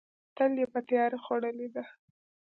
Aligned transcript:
تل 0.35 0.51
یې 0.61 0.67
په 0.73 0.79
تیاره 0.87 1.17
خوړلې 1.23 1.67
ده. 1.75 1.83